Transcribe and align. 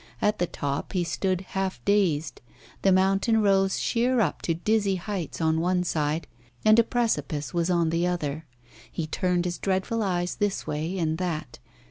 At 0.19 0.39
the 0.39 0.47
top 0.47 0.93
he 0.93 1.03
stood 1.03 1.41
half 1.49 1.79
dazed. 1.85 2.41
The 2.81 2.91
mountain 2.91 3.39
rose 3.39 3.79
sheer 3.79 4.19
up 4.19 4.41
to 4.41 4.55
dizzy 4.55 4.95
heights 4.95 5.39
on 5.39 5.61
one 5.61 5.83
side, 5.83 6.25
and 6.65 6.79
a 6.79 6.83
precipice 6.83 7.53
was 7.53 7.69
on 7.69 7.91
the 7.91 8.07
other. 8.07 8.47
He 8.91 9.05
turned 9.05 9.45
his 9.45 9.59
dreadful 9.59 10.01
eyes 10.01 10.37
this 10.37 10.65
way 10.65 10.97
and 10.97 11.19
that. 11.19 11.59